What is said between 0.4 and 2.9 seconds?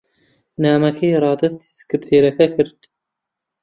نامەکەی ڕادەستی سکرتێرەکە کرد.